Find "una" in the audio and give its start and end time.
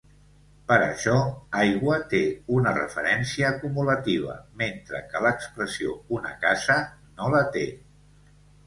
2.57-2.73, 6.19-6.37